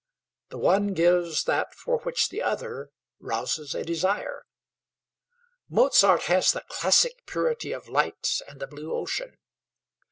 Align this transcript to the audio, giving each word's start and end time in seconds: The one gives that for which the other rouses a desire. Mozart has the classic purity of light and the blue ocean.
The 0.49 0.57
one 0.57 0.95
gives 0.95 1.43
that 1.43 1.75
for 1.75 1.99
which 1.99 2.29
the 2.29 2.41
other 2.41 2.89
rouses 3.19 3.75
a 3.75 3.85
desire. 3.85 4.47
Mozart 5.69 6.23
has 6.23 6.51
the 6.53 6.61
classic 6.67 7.23
purity 7.27 7.71
of 7.71 7.87
light 7.87 8.41
and 8.47 8.59
the 8.59 8.65
blue 8.65 8.95
ocean. 8.95 9.37